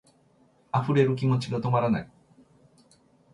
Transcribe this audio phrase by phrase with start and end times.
[0.73, 2.09] 溢れる気持ちが止まらない